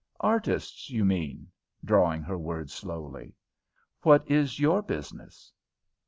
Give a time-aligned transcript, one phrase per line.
[0.21, 1.51] "Artists, you mean?"
[1.85, 3.35] drawing her words slowly.
[4.01, 5.53] "What is your business?"